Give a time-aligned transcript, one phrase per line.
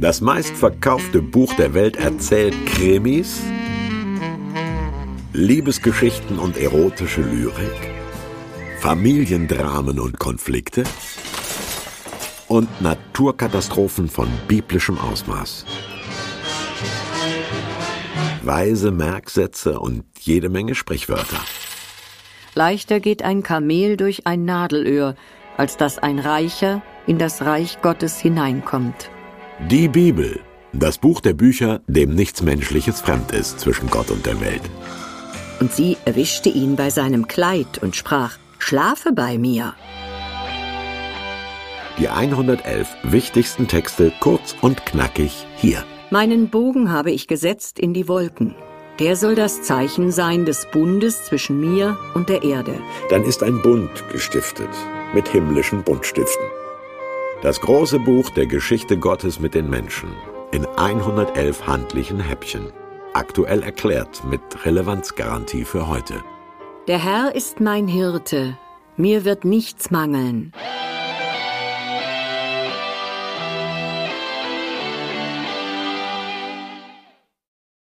[0.00, 3.42] Das meistverkaufte Buch der Welt erzählt Krimis,
[5.32, 7.92] Liebesgeschichten und erotische Lyrik,
[8.80, 10.84] Familiendramen und Konflikte
[12.48, 15.66] und Naturkatastrophen von biblischem Ausmaß.
[18.42, 21.40] Weise Merksätze und jede Menge Sprichwörter.
[22.54, 25.14] Leichter geht ein Kamel durch ein Nadelöhr,
[25.60, 29.10] als dass ein Reicher in das Reich Gottes hineinkommt.
[29.68, 30.40] Die Bibel,
[30.72, 34.62] das Buch der Bücher, dem nichts Menschliches fremd ist zwischen Gott und der Welt.
[35.60, 39.74] Und sie erwischte ihn bei seinem Kleid und sprach, Schlafe bei mir.
[41.98, 45.84] Die 111 wichtigsten Texte kurz und knackig hier.
[46.08, 48.54] Meinen Bogen habe ich gesetzt in die Wolken.
[49.00, 52.74] Der soll das Zeichen sein des Bundes zwischen mir und der Erde.
[53.08, 54.68] Dann ist ein Bund gestiftet
[55.14, 56.44] mit himmlischen Buntstiften.
[57.42, 60.10] Das große Buch der Geschichte Gottes mit den Menschen
[60.52, 62.72] in 111 handlichen Häppchen.
[63.14, 66.22] Aktuell erklärt mit Relevanzgarantie für heute.
[66.86, 68.58] Der Herr ist mein Hirte,
[68.96, 70.52] mir wird nichts mangeln.